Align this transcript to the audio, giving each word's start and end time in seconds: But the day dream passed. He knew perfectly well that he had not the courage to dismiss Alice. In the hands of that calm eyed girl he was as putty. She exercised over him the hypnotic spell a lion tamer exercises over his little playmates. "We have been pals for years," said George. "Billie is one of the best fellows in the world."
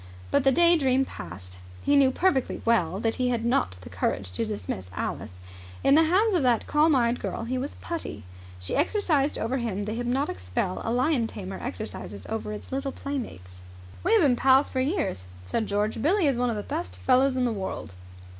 But 0.31 0.43
the 0.43 0.51
day 0.51 0.79
dream 0.79 1.05
passed. 1.05 1.59
He 1.83 1.95
knew 1.95 2.09
perfectly 2.09 2.63
well 2.65 2.99
that 2.99 3.17
he 3.17 3.29
had 3.29 3.45
not 3.45 3.77
the 3.81 3.89
courage 3.91 4.31
to 4.31 4.47
dismiss 4.47 4.89
Alice. 4.95 5.39
In 5.83 5.93
the 5.93 6.05
hands 6.05 6.33
of 6.33 6.41
that 6.41 6.65
calm 6.65 6.95
eyed 6.95 7.19
girl 7.19 7.43
he 7.43 7.59
was 7.59 7.73
as 7.73 7.81
putty. 7.81 8.23
She 8.59 8.75
exercised 8.75 9.37
over 9.37 9.57
him 9.59 9.83
the 9.83 9.93
hypnotic 9.93 10.39
spell 10.39 10.81
a 10.83 10.91
lion 10.91 11.27
tamer 11.27 11.59
exercises 11.61 12.25
over 12.29 12.51
his 12.51 12.71
little 12.71 12.91
playmates. 12.91 13.61
"We 14.03 14.13
have 14.13 14.23
been 14.23 14.35
pals 14.35 14.69
for 14.69 14.79
years," 14.79 15.27
said 15.45 15.67
George. 15.67 16.01
"Billie 16.01 16.25
is 16.25 16.39
one 16.39 16.49
of 16.49 16.55
the 16.55 16.63
best 16.63 16.95
fellows 16.95 17.37
in 17.37 17.45
the 17.45 17.53
world." 17.53 17.93